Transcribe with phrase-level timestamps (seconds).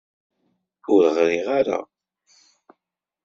[0.93, 1.79] Ur ɣriɣ ara